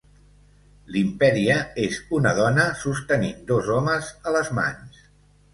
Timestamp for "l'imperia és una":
0.93-2.33